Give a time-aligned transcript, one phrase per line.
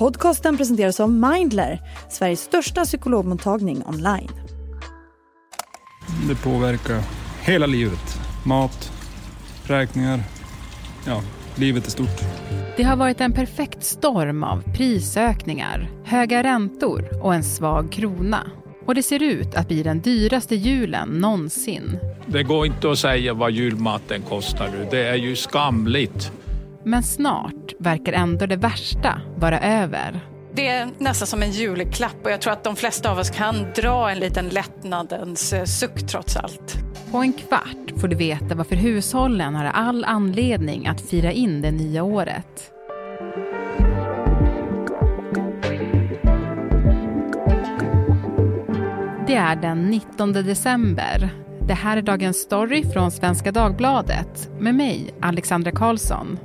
[0.00, 4.30] Podcasten presenteras av Mindler, Sveriges största psykologmottagning online.
[6.28, 7.02] Det påverkar
[7.42, 8.20] hela livet.
[8.46, 8.92] Mat,
[9.64, 10.20] räkningar,
[11.06, 11.22] ja,
[11.54, 12.20] livet är stort.
[12.76, 18.46] Det har varit en perfekt storm av prisökningar, höga räntor och en svag krona.
[18.86, 21.98] Och det ser ut att bli den dyraste julen någonsin.
[22.26, 24.88] Det går inte att säga vad julmaten kostar nu.
[24.90, 26.32] Det är ju skamligt.
[26.84, 30.20] Men snart verkar ändå det värsta vara över.
[30.54, 33.66] Det är nästan som en julklapp och jag tror att de flesta av oss kan
[33.76, 36.76] dra en liten lättnadens eh, suck trots allt.
[37.10, 41.70] På en kvart får du veta varför hushållen har all anledning att fira in det
[41.70, 42.72] nya året.
[49.26, 51.30] Det är den 19 december.
[51.66, 56.38] Det här är dagens story från Svenska Dagbladet med mig, Alexandra Karlsson.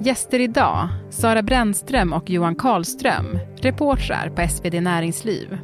[0.00, 5.58] Gäster idag, Sara Brännström och Johan Karlström, reportrar på SvD Näringsliv.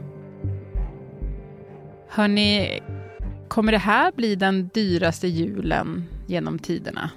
[2.09, 2.83] Hörni,
[3.49, 7.11] kommer det här bli den dyraste julen genom tiderna?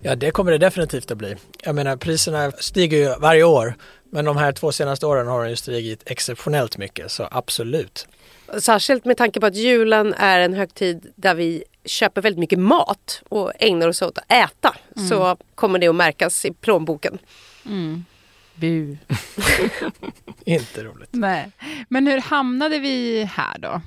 [0.00, 1.36] Ja, det kommer det definitivt att bli.
[1.64, 3.74] Jag menar, priserna stiger ju varje år,
[4.10, 8.08] men de här två senaste åren har de ju stigit exceptionellt mycket, så absolut.
[8.58, 13.22] Särskilt med tanke på att julen är en högtid där vi köper väldigt mycket mat
[13.28, 15.08] och ägnar oss åt att äta mm.
[15.08, 17.18] så kommer det att märkas i plånboken.
[17.66, 18.04] Mm.
[18.54, 18.96] Bu.
[20.44, 21.08] Inte roligt.
[21.12, 21.50] Nej.
[21.88, 23.80] Men hur hamnade vi här då?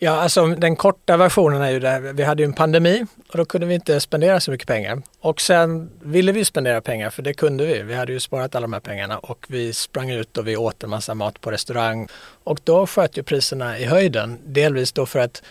[0.00, 3.44] Ja, alltså den korta versionen är ju det vi hade ju en pandemi och då
[3.44, 5.02] kunde vi inte spendera så mycket pengar.
[5.20, 7.82] Och sen ville vi spendera pengar för det kunde vi.
[7.82, 10.82] Vi hade ju sparat alla de här pengarna och vi sprang ut och vi åt
[10.82, 12.08] en massa mat på restaurang.
[12.44, 14.38] Och då sköt ju priserna i höjden.
[14.44, 15.42] Delvis då för att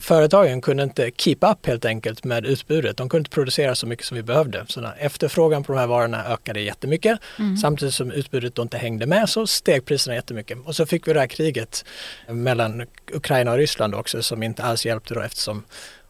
[0.00, 2.96] företagen kunde inte keep up helt enkelt med utbudet.
[2.96, 4.64] De kunde inte producera så mycket som vi behövde.
[4.68, 7.18] Så när efterfrågan på de här varorna ökade jättemycket.
[7.38, 7.56] Mm.
[7.56, 10.58] Samtidigt som utbudet då inte hängde med så steg priserna jättemycket.
[10.64, 11.84] Och så fick vi det här kriget
[12.28, 15.64] mellan Ukraina och Ryssland också som inte alls hjälpte då eftersom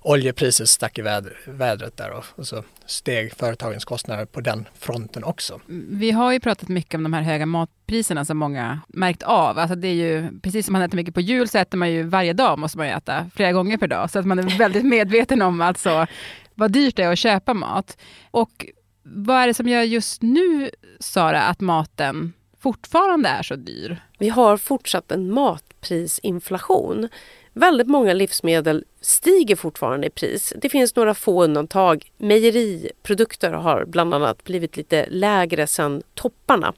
[0.09, 1.03] oljepriset stack i
[1.47, 5.61] vädret där och, så steg företagens kostnader på den fronten också.
[5.89, 9.59] Vi har ju pratat mycket om de här höga matpriserna som många märkt av.
[9.59, 12.03] Alltså det är ju, precis som man äter mycket på jul så äter man ju
[12.03, 14.11] varje dag måste man ju äta flera gånger per dag.
[14.11, 16.07] Så att man är väldigt medveten om alltså
[16.55, 17.99] vad dyrt det är att köpa mat.
[18.31, 18.67] Och
[19.03, 20.71] vad är det som gör just nu,
[21.01, 24.03] Sara, att maten fortfarande är så dyr?
[24.19, 27.09] Vi har fortsatt en matprisinflation.
[27.53, 30.53] Väldigt många livsmedel stiger fortfarande i pris.
[30.57, 32.13] Det finns några få undantag.
[32.19, 36.75] Mejeriprodukter har bland annat blivit lite lägre sedan topparna.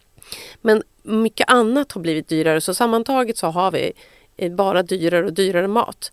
[0.61, 3.93] Men mycket annat har blivit dyrare så sammantaget så har vi
[4.37, 6.13] eh, bara dyrare och dyrare mat.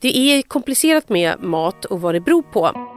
[0.00, 2.90] Det är komplicerat med mat och vad det beror på.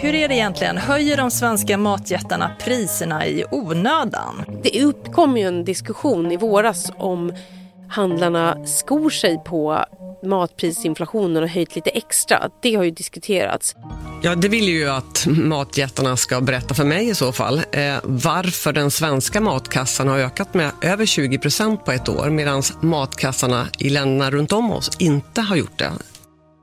[0.00, 0.76] Hur är det egentligen?
[0.76, 4.44] Höjer de svenska matjättarna priserna i onödan?
[4.62, 7.32] Det uppkom ju en diskussion i våras om
[7.88, 9.84] handlarna skor sig på
[10.22, 12.50] matprisinflationen och höjt lite extra.
[12.62, 13.74] Det har ju diskuterats.
[14.22, 18.72] Ja, det vill ju att matjättarna ska berätta för mig i så fall eh, varför
[18.72, 23.90] den svenska matkassan har ökat med över 20 procent på ett år medan matkassarna i
[23.90, 25.92] länderna runt om oss inte har gjort det.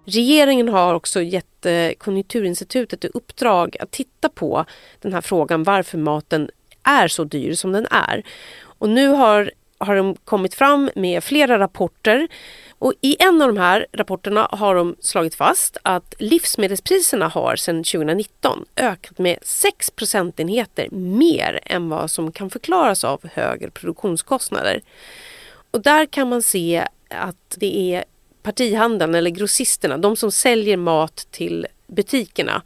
[0.06, 4.66] Regeringen har också gett eh, Konjunkturinstitutet i uppdrag att titta på
[5.02, 6.50] den här frågan varför maten
[6.84, 8.24] är så dyr som den är.
[8.64, 9.52] Och nu har,
[9.84, 12.28] har de kommit fram med flera rapporter
[12.84, 17.84] och I en av de här rapporterna har de slagit fast att livsmedelspriserna har sedan
[17.84, 24.82] 2019 ökat med 6 procentenheter mer än vad som kan förklaras av högre produktionskostnader.
[25.72, 28.04] Och där kan man se att det är
[28.44, 32.62] partihandeln eller grossisterna, de som säljer mat till butikerna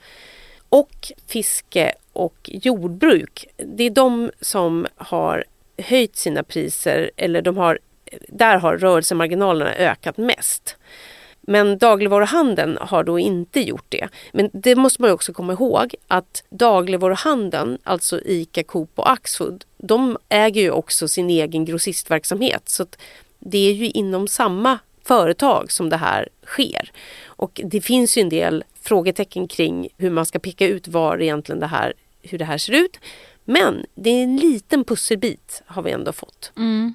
[0.70, 3.48] och fiske och jordbruk.
[3.58, 5.46] Det är de som har
[5.78, 7.80] höjt sina priser eller de har
[8.28, 10.76] där har rörelsemarginalerna ökat mest.
[11.42, 14.08] Men dagligvaruhandeln har då inte gjort det.
[14.32, 20.18] Men det måste man också komma ihåg att dagligvaruhandeln, alltså ICA, Coop och Axfood, de
[20.30, 22.70] äger ju också sin egen grossistverksamhet.
[22.70, 22.86] Så
[23.40, 26.92] det är ju inom samma företag som det här sker.
[27.26, 31.60] Och det finns ju en del frågetecken kring hur man ska peka ut var egentligen
[31.60, 33.00] det här, hur det här ser ut.
[33.50, 36.52] Men det är en liten pusselbit har vi ändå fått.
[36.58, 36.94] Mm.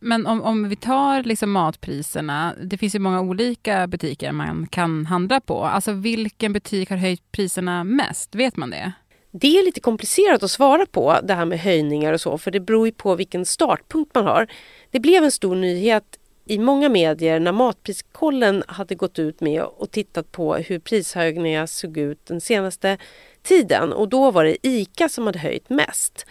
[0.00, 5.06] Men om, om vi tar liksom matpriserna, det finns ju många olika butiker man kan
[5.06, 5.64] handla på.
[5.64, 8.34] Alltså vilken butik har höjt priserna mest?
[8.34, 8.92] Vet man det?
[9.30, 12.60] Det är lite komplicerat att svara på det här med höjningar och så, för det
[12.60, 14.46] beror ju på vilken startpunkt man har.
[14.90, 16.18] Det blev en stor nyhet
[16.48, 21.96] i många medier när Matpriskollen hade gått ut med och tittat på hur prishöjningar såg
[21.96, 22.98] ut den senaste
[23.46, 26.26] tiden och då var det ICA som hade höjt mest.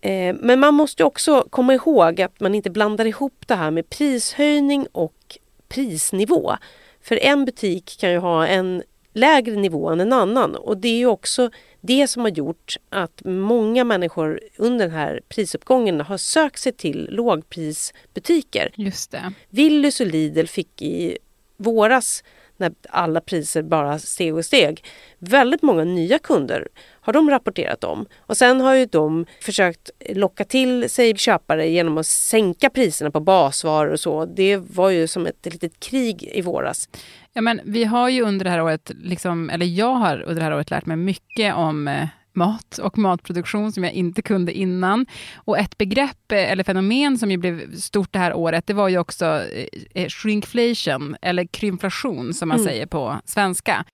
[0.00, 3.90] Eh, men man måste också komma ihåg att man inte blandar ihop det här med
[3.90, 5.38] prishöjning och
[5.68, 6.56] prisnivå.
[7.02, 8.82] För en butik kan ju ha en
[9.12, 11.50] lägre nivå än en annan och det är ju också
[11.80, 17.08] det som har gjort att många människor under den här prisuppgången har sökt sig till
[17.10, 18.72] lågprisbutiker.
[18.74, 19.32] Just det.
[19.50, 21.18] Willys och Lidl fick i
[21.56, 22.24] våras
[22.64, 24.84] när alla priser bara steg och steg.
[25.18, 26.68] Väldigt många nya kunder
[27.00, 28.06] har de rapporterat om.
[28.18, 33.20] Och sen har ju de försökt locka till sig köpare genom att sänka priserna på
[33.20, 34.24] basvaror och så.
[34.24, 36.88] Det var ju som ett litet krig i våras.
[37.32, 40.44] Ja, men vi har ju under det här året, liksom, eller jag har under det
[40.44, 45.06] här året lärt mig mycket om eh, mat och matproduktion som jag inte kunde innan.
[45.36, 48.88] Och ett begrepp eh, eller fenomen som ju blev stort det här året, det var
[48.88, 52.68] ju också eh, eh, shrinkflation, eller krympflation som man Mm.
[52.68, 53.84] säger på svenska.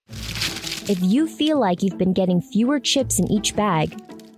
[0.88, 3.90] If you feel like you've been getting fewer chips in each bag,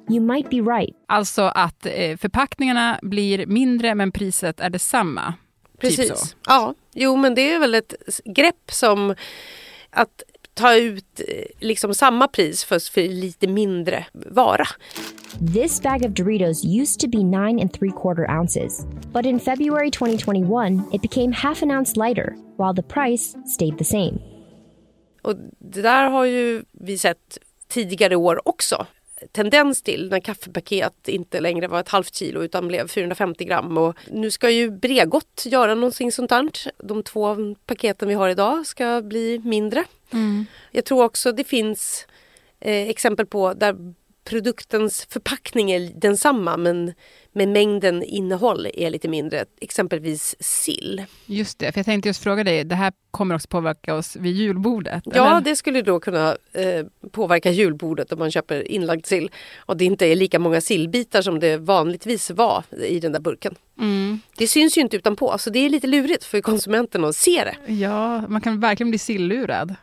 [0.08, 0.96] you might be right.
[1.08, 1.86] Alltså att
[2.20, 5.34] förpackningarna blir mindre men priset är detsamma.
[5.80, 6.18] Typ Precis.
[6.20, 6.36] så.
[6.46, 7.94] Ja, jo men det är väl ett
[8.24, 9.14] grepp som
[9.90, 10.22] att
[10.54, 14.66] ta ut eh, liksom samma pris för, för lite mindre vara.
[15.54, 19.90] This bag of Doritos used to be nine and three quarter ounces, but in February
[19.90, 24.18] 2021, it became half an ounce lighter, while the price stayed the same.
[25.22, 27.38] Och det där har ju vi sett
[27.68, 28.86] tidigare år också.
[29.32, 33.78] Tendens till när kaffepaket inte längre var ett halvt kilo utan blev 450 gram.
[33.78, 36.50] Och nu ska ju Bregott göra någonting sånt här.
[36.78, 37.36] De två
[37.66, 39.84] paketen vi har idag ska bli mindre.
[40.70, 42.06] Jag tror också det finns
[42.60, 46.92] eh, exempel på där produktens förpackning är densamma men,
[47.32, 49.44] men mängden innehåll är lite mindre.
[49.60, 51.04] Exempelvis sill.
[51.26, 54.36] Just det, för jag tänkte just fråga dig, det här kommer också påverka oss vid
[54.36, 55.02] julbordet?
[55.04, 55.40] Ja, eller?
[55.40, 60.06] det skulle då kunna eh, påverka julbordet om man köper inlagd sill och det inte
[60.06, 63.54] är lika många sillbitar som det vanligtvis var i den där burken.
[63.78, 64.20] Mm.
[64.36, 67.72] Det syns ju inte utanpå så det är lite lurigt för konsumenten att se det.
[67.72, 69.74] Ja, man kan verkligen bli sillurad.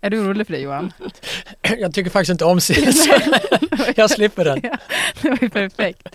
[0.00, 0.92] Är du orolig för det Johan?
[1.78, 3.14] Jag tycker faktiskt inte om sill så
[3.96, 4.60] jag slipper den.
[4.62, 4.78] Ja,
[5.22, 6.08] det var ju perfekt.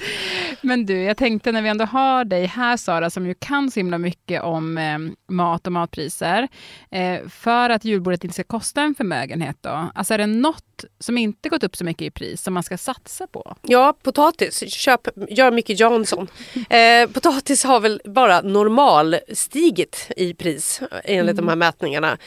[0.62, 3.80] Men du, jag tänkte när vi ändå har dig här Sara, som ju kan så
[3.80, 4.98] himla mycket om eh,
[5.28, 6.48] mat och matpriser,
[6.92, 9.90] eh, för att julbordet inte ska kosta en förmögenhet då.
[9.96, 12.78] Alltså är det något som inte gått upp så mycket i pris som man ska
[12.78, 13.56] satsa på?
[13.62, 14.74] Ja, potatis.
[14.74, 16.28] Köp, gör mycket Jansson.
[16.70, 22.18] Eh, potatis har väl bara normal stigit i pris enligt de här mätningarna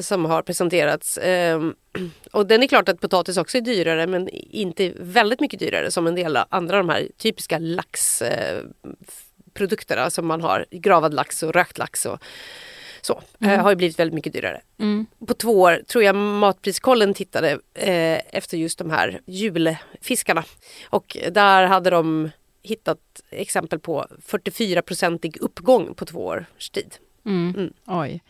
[0.00, 1.18] som har presenterats.
[1.18, 1.60] Eh,
[2.32, 6.06] och den är klart att potatis också är dyrare men inte väldigt mycket dyrare som
[6.06, 10.66] en del andra de här typiska laxprodukterna som man har.
[10.70, 12.18] Gravad lax och rökt lax och
[13.00, 13.22] så.
[13.40, 15.06] Eh, har ju blivit väldigt mycket dyrare Mm.
[15.26, 20.44] på två år tror jag Matpriskollen tittade eh, efter just de här julfiskarna.
[20.90, 22.30] Och där hade de
[22.62, 22.98] hittat
[23.30, 26.94] exempel på 44-procentig uppgång på två års tid.
[27.26, 27.54] Mm.
[27.56, 27.72] Mm.
[27.86, 28.22] Oj.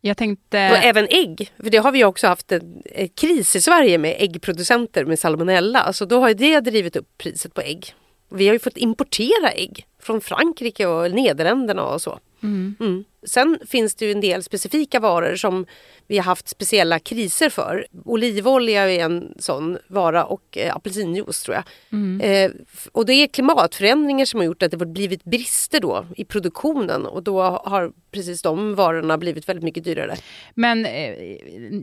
[0.00, 0.70] Jag tänkte...
[0.70, 3.98] Och även ägg, för det har vi ju också haft en, en kris i Sverige
[3.98, 5.80] med äggproducenter med salmonella.
[5.80, 7.94] Alltså då har ju det drivit upp priset på ägg.
[8.30, 12.18] Vi har ju fått importera ägg från Frankrike och Nederländerna och så.
[12.42, 12.74] Mm.
[12.80, 13.04] Mm.
[13.26, 15.66] Sen finns det ju en del specifika varor som
[16.06, 17.86] vi har haft speciella kriser för.
[18.04, 21.64] Olivolja är en sån vara och eh, apelsinjuice tror jag.
[21.92, 22.20] Mm.
[22.20, 22.50] Eh,
[22.92, 27.06] och det är klimatförändringar som har gjort att det har blivit brister då i produktionen
[27.06, 30.16] och då har precis de varorna blivit väldigt mycket dyrare.
[30.54, 31.14] Men eh,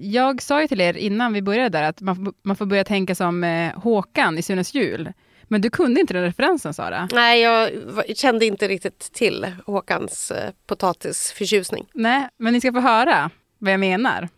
[0.01, 2.83] jag sa ju till er innan vi började där att man, får- man får börja
[2.83, 5.13] tänka som eh, Håkan i Sunes jul.
[5.48, 7.10] Men du kunde inte den referensen Sara?
[7.12, 7.72] Nej, jag
[8.18, 11.86] kände inte riktigt till Håkans eh, potatisförtjusning.
[11.94, 14.30] Nej, men ni ska få höra vad jag menar.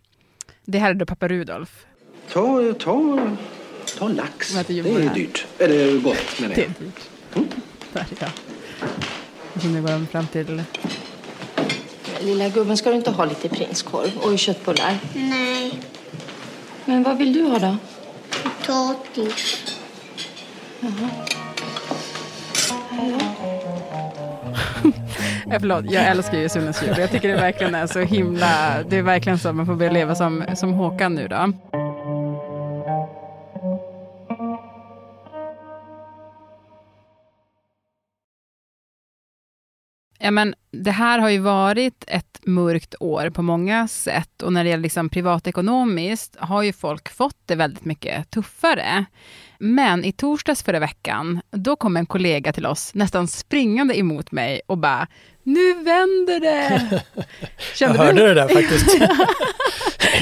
[0.65, 1.85] Det här är då pappa Rudolf.
[2.31, 3.19] Ta, ta,
[3.99, 4.53] ta lax.
[4.67, 5.13] Det är här?
[5.15, 5.45] dyrt.
[5.57, 6.69] Eller gott menar Det jag.
[6.69, 7.09] är dyrt.
[7.93, 8.27] Där, ja.
[9.53, 10.63] Och så nu går de fram till...
[12.21, 14.97] Lilla gubben, ska du inte ha lite prinskorv och köttbullar?
[15.15, 15.79] Nej,
[16.85, 17.77] Men vad vill du ha då?
[18.43, 19.68] potatis.
[25.51, 26.95] Eh, förlåt, jag älskar ju Sunes jul.
[26.97, 28.83] Jag tycker det verkligen är så himla...
[28.89, 31.53] Det är verkligen så att man får börja leva som, som Håkan nu då.
[40.21, 44.63] Ja, men det här har ju varit ett mörkt år på många sätt och när
[44.63, 49.05] det gäller liksom privatekonomiskt har ju folk fått det väldigt mycket tuffare.
[49.59, 54.61] Men i torsdags förra veckan, då kom en kollega till oss nästan springande emot mig
[54.65, 55.07] och bara
[55.43, 57.03] nu vänder det!
[57.79, 58.97] Jag hörde det där faktiskt.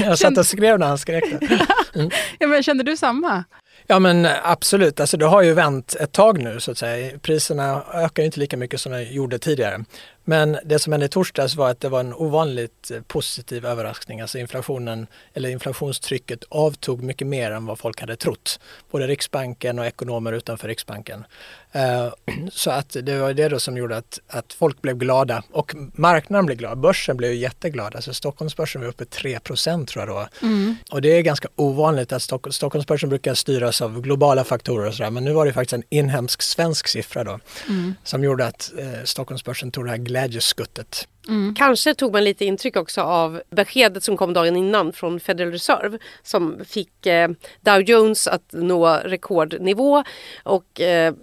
[0.00, 1.66] jag satt och skrev när han skrek det.
[2.38, 3.44] Ja, men kände du samma?
[3.90, 7.18] Ja men eh, absolut, alltså det har ju vänt ett tag nu så att säga.
[7.18, 9.84] Priserna ökar ju inte lika mycket som de gjorde tidigare.
[10.28, 14.20] Men det som hände i torsdags var att det var en ovanligt eh, positiv överraskning.
[14.20, 18.60] Alltså inflationen, eller inflationstrycket avtog mycket mer än vad folk hade trott.
[18.90, 21.24] Både Riksbanken och ekonomer utanför Riksbanken.
[21.72, 22.08] Eh,
[22.52, 26.46] så att det var det då som gjorde att, att folk blev glada och marknaden
[26.46, 26.78] blev glad.
[26.78, 27.96] Börsen blev jätteglad.
[27.96, 30.28] Alltså Stockholmsbörsen var uppe 3 tror jag då.
[30.42, 30.76] Mm.
[30.90, 35.10] Och det är ganska ovanligt att Stock Stockholmsbörsen brukar styras av globala faktorer och sådär.
[35.10, 37.94] Men nu var det faktiskt en inhemsk svensk siffra då Mm.
[38.04, 41.08] som gjorde att eh, Stockholmsbörsen tog det här glädjeskuttet.
[41.56, 45.98] Kanske tog man lite intryck också av beskedet som kom dagen innan från Federal Reserve
[46.22, 47.28] som fick eh,
[47.60, 50.04] Dow Jones att nå rekordnivå
[50.42, 51.14] och eh,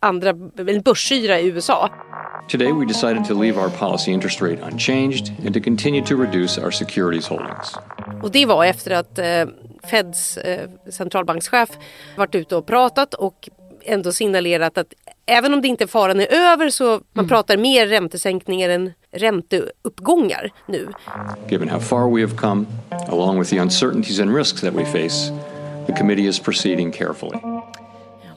[0.00, 0.32] andra
[0.84, 1.90] börsyra i USA.
[2.48, 6.60] Today, we decided to leave our policy interest rate unchanged and to continue to reduce
[6.60, 7.74] our securities holdings.
[8.22, 9.44] Och det var efter att eh,
[9.90, 11.70] Feds eh, centralbankschef
[12.16, 13.48] varit ute och pratat och
[13.84, 14.94] ändå signalerat att
[15.32, 20.88] även om det inte faran är över så man pratar mer räntesänkningar än ränteuppgångar nu.
[21.48, 22.66] Given how far we have come,
[23.08, 25.32] along with the uncertainties and risks that we face,
[25.86, 27.38] the committee is proceeding carefully.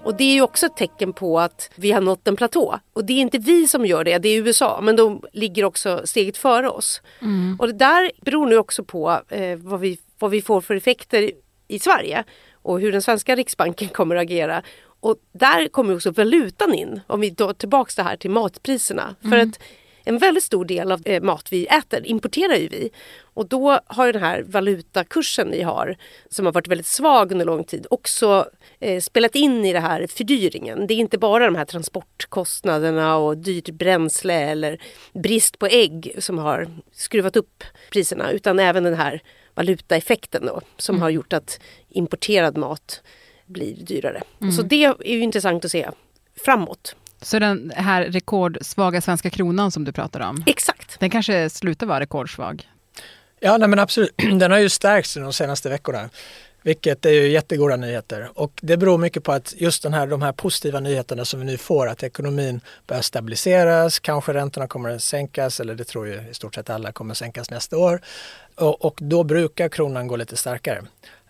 [0.05, 2.79] Och det är ju också ett tecken på att vi har nått en platå.
[2.93, 4.79] Och det är inte vi som gör det, det är USA.
[4.81, 7.01] Men de ligger också steget före oss.
[7.21, 7.55] Mm.
[7.59, 11.31] Och det där beror nu också på eh, vad, vi, vad vi får för effekter
[11.67, 12.23] i Sverige.
[12.53, 14.63] Och hur den svenska riksbanken kommer att agera.
[15.05, 17.01] Och där kommer också valutan in.
[17.07, 19.15] Om vi tar tillbaka det här till matpriserna.
[19.21, 19.49] För Mm.
[19.49, 19.59] att
[20.07, 22.89] en väldigt stor del av eh, mat vi äter importerar ju vi.
[23.21, 25.95] Och då har ju den här valutakursen vi har,
[26.29, 30.07] som har varit väldigt svag under lång tid, också eh, spelat in i det här
[30.07, 30.87] fördyringen.
[30.87, 34.81] Det är inte bara de här transportkostnaderna och dyrt bränsle eller
[35.13, 39.21] brist på ägg som har skruvat upp priserna, utan även den här
[39.55, 41.01] valutaeffekten då, som Mm.
[41.01, 41.59] har gjort att
[41.89, 43.01] importerad mat
[43.45, 44.21] blir dyrare.
[44.41, 44.51] Mm.
[44.53, 45.89] Så det är ju intressant att se
[46.45, 46.95] framåt.
[47.21, 50.99] Så den här rekordsvaga svenska kronan som du pratar om, Exakt.
[50.99, 52.69] den kanske slutar vara rekordsvag?
[53.39, 54.13] Ja, nej, men absolut.
[54.39, 56.09] Den har ju stärkts de senaste veckorna.
[56.61, 58.29] Vilket är ju jättegoda nyheter.
[58.33, 61.45] Och det beror mycket på att just den här, de här positiva nyheterna som vi
[61.45, 66.13] nu får, att ekonomin börjar stabiliseras, kanske räntorna kommer att sänkas, eller det tror ju
[66.31, 68.01] i stort sett alla kommer att sänkas nästa år.
[68.55, 70.81] Och, och då brukar kronan gå lite starkare.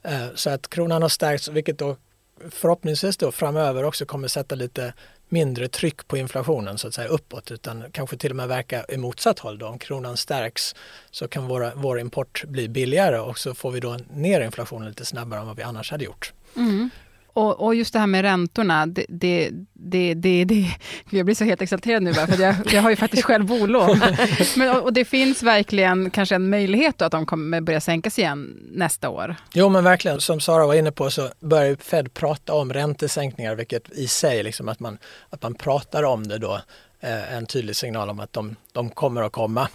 [0.03, 1.95] Eh, Så att kronan har stärkts, vilket då
[2.49, 4.93] förhoppningsvis då framöver också kommer sätta lite
[5.29, 8.97] mindre tryck på inflationen så att säga uppåt utan kanske till och med verka i
[8.97, 9.57] motsatt håll.
[9.57, 9.67] Då.
[9.67, 10.75] Om kronan stärks
[11.11, 15.05] så kan våra, vår import bli billigare och så får vi då ner inflationen lite
[15.05, 16.33] snabbare än vad vi annars hade gjort.
[16.55, 16.89] Mm.
[17.35, 20.67] Och, och just det här med räntorna, det, det, det, det, det,
[21.09, 24.01] jag blir så helt exalterad nu bara, för jag, jag har ju faktiskt själv bolån.
[24.55, 28.57] Men, och, det finns verkligen kanske en möjlighet då att de kommer börja sänkas igen
[28.71, 29.35] nästa år.
[29.53, 33.91] Jo men verkligen, som Sara var inne på så börjar Fed prata om räntesänkningar vilket
[33.91, 34.97] i sig liksom att man,
[35.29, 36.61] att man pratar om det då eh,
[37.05, 39.69] Eh, en tydlig signal om att de, de kommer att komma.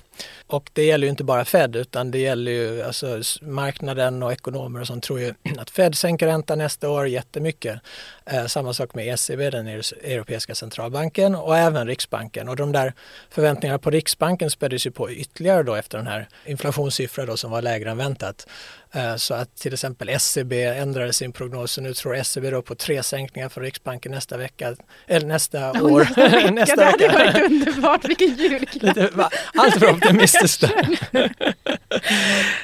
[0.46, 4.80] Och det gäller ju inte bara Fed utan det gäller ju alltså marknaden och ekonomer
[4.80, 7.80] och sånt tror ju att Fed sänker räntan nästa år jättemycket.
[8.26, 12.48] Eh, samma sak med ECB, den europeiska centralbanken och även Riksbanken.
[12.48, 12.94] Och de där
[13.30, 17.62] förväntningarna på Riksbanken späddes ju på ytterligare då efter den här inflationssiffran då som var
[17.62, 18.46] lägre än väntat.
[18.94, 22.74] Eh, Så att till exempel SCB ändrade sin prognos och nu tror SCB då på
[22.74, 26.08] tre sänkningar för Riksbanken nästa vecka, eller nästa år.
[26.50, 29.32] Nästa vecka, det hade varit underbart, vilken julklapp!
[29.54, 30.64] Allt för optimistiskt.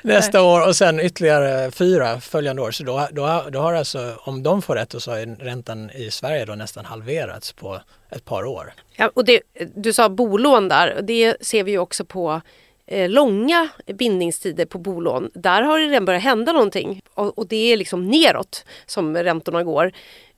[0.02, 2.70] Nästa år och sen ytterligare fyra följande år.
[2.70, 6.44] Så då, då, då har alltså, om de får rätt, så har räntan i Sverige
[6.44, 7.80] då nästan halverats på
[8.10, 8.72] ett par år.
[8.96, 9.40] Ja, och det,
[9.74, 12.40] du sa bolån där och det ser vi ju också på
[12.86, 15.30] eh, långa bindningstider på bolån.
[15.34, 19.64] Där har det redan börjat hända någonting och, och det är liksom neråt som räntorna
[19.64, 19.92] går.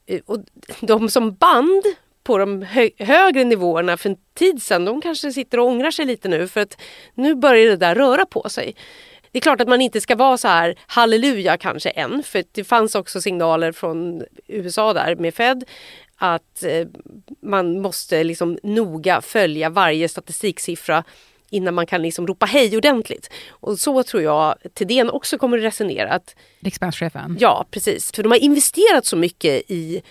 [0.06, 0.38] Eh, och
[0.80, 1.82] de som band
[2.22, 6.04] på de hö högre nivåerna för en tid sedan, de kanske sitter och ångrar sig
[6.04, 6.80] lite nu för att
[7.14, 8.74] nu börjar det där röra på sig.
[9.32, 12.64] Det är klart att man inte ska vara så här halleluja kanske än, för det
[12.64, 15.64] fanns också signaler från USA där med Fed
[16.16, 16.86] att eh,
[17.42, 21.04] man måste liksom noga följa varje statistiksiffra
[21.50, 23.30] innan man kan liksom ropa hej ordentligt.
[23.50, 26.10] Och så tror jag Thedéen också kommer att resonera.
[26.10, 27.36] Att, Riksbankschefen?
[27.40, 28.12] Ja, precis.
[28.12, 30.02] För de har investerat så mycket i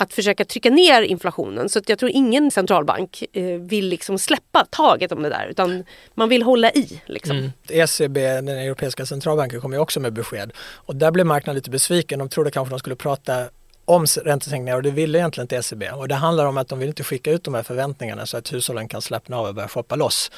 [0.00, 1.68] att försöka trycka ner inflationen.
[1.68, 5.84] Så att jag tror ingen centralbank eh, vill liksom släppa taget om det där utan
[6.14, 7.00] man vill hålla i.
[7.06, 7.36] Liksom.
[7.36, 7.50] Mm.
[7.68, 10.52] ECB, den europeiska centralbanken, kom ju också med besked.
[10.58, 12.18] Och där blev marknaden lite besviken.
[12.18, 13.48] De trodde kanske de skulle prata
[13.84, 15.90] om räntesänkningar och det ville egentligen inte ECB.
[15.90, 18.52] Och det handlar om att de vill inte skicka ut de här förväntningarna så att
[18.52, 20.30] hushållen kan slappna av och börja shoppa loss.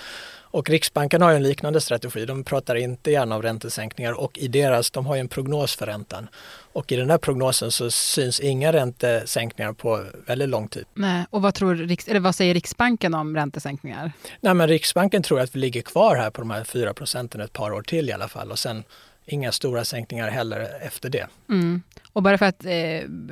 [0.51, 2.27] Och Riksbanken har en liknande strategi.
[2.27, 5.87] De pratar inte gärna om räntesänkningar och i deras, de har ju en prognos för
[5.87, 6.29] räntan.
[6.73, 10.85] Och i den här prognosen så syns inga räntesänkningar på väldigt lång tid.
[10.95, 14.13] Nej, och vad, tror, eller vad säger Riksbanken om räntesänkningar?
[14.41, 17.53] Nej, men Riksbanken tror att vi ligger kvar här på de här 4 procenten ett
[17.53, 18.85] par år till i alla fall och sen
[19.27, 21.27] inga stora sänkningar heller efter det.
[21.49, 21.83] Mm.
[22.13, 22.71] Och bara för att, eh,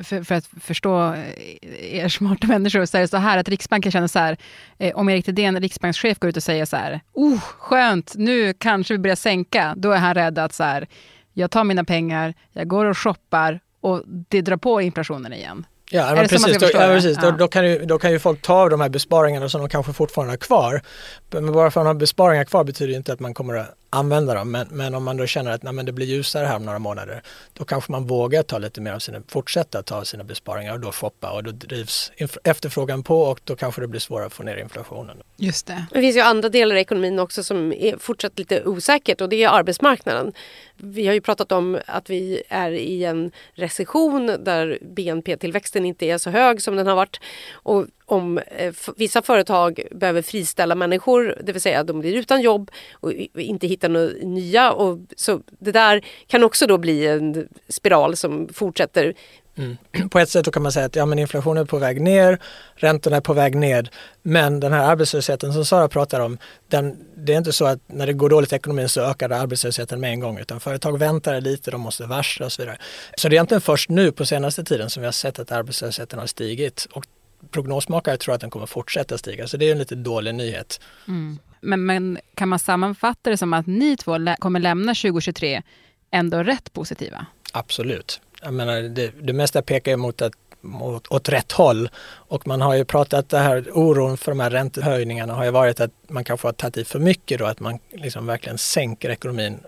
[0.05, 3.93] för, för, att förstå eh, er smarta människor så är det så här att Riksbanken
[3.93, 4.37] känner så här,
[4.79, 8.95] eh, om Erik Thedéen, riksbankschef, går ut och säger så här, oh, skönt, nu kanske
[8.95, 10.87] vi börjar sänka, då är han rädd att så här,
[11.33, 15.67] jag tar mina pengar, jag går och shoppar och det drar på inflationen igen.
[15.91, 16.59] Ja, men precis.
[16.59, 17.19] Då, ja, precis.
[17.23, 17.31] Ja.
[17.31, 19.69] Då, då, kan ju, då kan ju folk ta av de här besparingarna som de
[19.69, 20.83] kanske fortfarande har kvar.
[21.31, 24.35] Men bara för att man har besparingar kvar betyder inte att man kommer att använda
[24.35, 24.51] dem.
[24.51, 26.79] Men, men om man då känner att nej, men det blir ljusare här om några
[26.79, 30.81] månader, då kanske man vågar ta lite mer av sina, fortsätta ta sina besparingar och
[30.81, 32.13] då shoppa och då drivs
[32.45, 35.17] efterfrågan på och då kanske det blir svårare att få ner inflationen.
[35.37, 35.87] Just det.
[35.93, 39.45] Det finns ju andra delar i ekonomin också som är fortsatt lite osäkert och det
[39.45, 40.33] är arbetsmarknaden.
[40.77, 46.19] Vi har ju pratat om att vi är i en recession där BNP-tillväxten inte är
[46.19, 47.21] så hög som den har varit.
[47.53, 52.71] Och om eh, vissa företag behöver friställa människor, det vill säga de blir utan jobb
[52.93, 54.73] och inte hittar några nya.
[54.73, 59.15] Och så det där kan också då bli en spiral som fortsätter.
[59.59, 59.77] Mm.
[60.11, 62.39] På ett sätt kan man säga att ja, men inflationen är på väg ner,
[62.75, 63.89] räntorna är på väg ned.
[64.23, 66.39] Men den här arbetslösheten som Sara pratar om,
[66.69, 70.01] den, det är inte så att när det går dåligt i ekonomin så ökar arbetslösheten
[70.01, 72.79] med en gång utan företag väntar lite, de måste varsla och så vidare.
[73.17, 76.19] Så det är egentligen först nu på senaste tiden som vi har sett att arbetslösheten
[76.19, 77.05] har stigit och
[77.51, 80.81] prognosmakare tror att den kommer fortsätta stiga, så det är en lite dålig nyhet.
[81.09, 81.39] Mm.
[81.61, 85.63] Men, men, kan man sammanfatta det som att ni två lä kommer lämna 2023
[86.11, 87.27] ändå rätt positiva?
[87.53, 88.21] Absolut.
[88.43, 90.33] Jag menar, det, det mesta pekar mot att
[90.81, 91.89] åt, åt rätt håll.
[92.09, 95.81] Och man har ju pratat, det här oron för de här räntehöjningarna har ju varit
[95.81, 99.59] att man kanske har tagit i för mycket då, att man liksom verkligen sänker ekonomin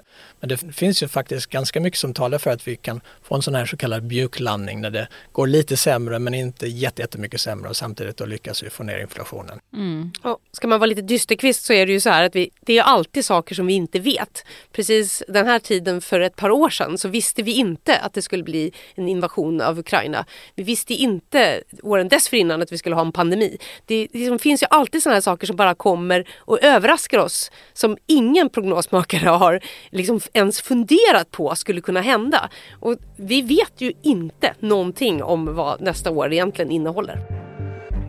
[0.40, 3.42] men det finns ju faktiskt ganska mycket som talar för att vi kan få en
[3.42, 7.76] sån här så kallad mjuklandning när det går lite sämre men inte jättemycket sämre och
[7.76, 9.60] samtidigt då lyckas vi få ner inflationen.
[9.72, 10.12] Mm.
[10.22, 12.78] Och ska man vara lite dysterkvist så är det ju så här att vi, det
[12.78, 14.44] är alltid saker som vi inte vet.
[14.72, 18.22] Precis den här tiden för ett par år sedan så visste vi inte att det
[18.22, 20.24] skulle bli en invasion av Ukraina.
[20.54, 23.58] Vi visste inte åren dessförinnan att vi skulle ha en pandemi.
[23.86, 27.96] Det, det finns ju alltid sådana här saker som bara kommer och överraskar oss som
[28.06, 32.50] ingen prognosmakare har liksom ens funderat på skulle kunna hända.
[32.80, 37.18] Och vi vet ju inte någonting om vad nästa år egentligen innehåller.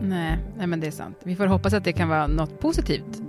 [0.02, 1.18] Nej, nej men det är sant.
[1.22, 3.22] Vi får hoppas att det kan vara något positivt.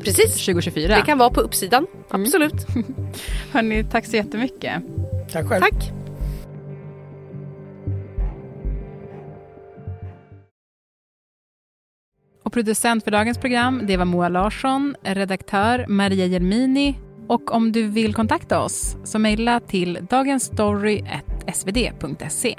[0.00, 0.46] Precis.
[0.46, 0.96] 2024.
[0.96, 2.22] Det kan vara på uppsidan, mm.
[2.22, 2.66] absolut.
[3.52, 4.82] Hörni, tack så jättemycket.
[5.32, 5.60] Tack själv.
[5.60, 6.03] Tack.
[12.54, 18.14] Producent för dagens program, det var Moa Larsson, redaktör Maria Jelmini och om du vill
[18.14, 22.56] kontakta oss så mejla till dagensstory.svd.se.